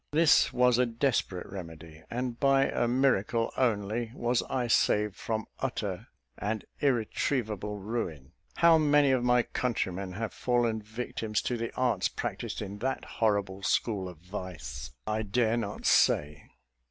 [0.09, 6.07] This was a desperate remedy, and by a miracle only was I saved from utter
[6.39, 8.31] and irretrievable ruin.
[8.55, 13.61] How many of my countrymen have fallen victims to the arts practised in that horrible
[13.61, 16.45] school of vice, I dare not say!